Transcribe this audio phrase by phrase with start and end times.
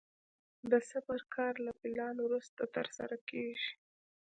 [0.71, 3.71] د صبر کار له پلان وروسته ترسره کېږي.